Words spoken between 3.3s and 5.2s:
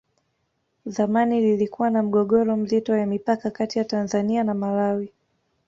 Kati ya tanzania na malawi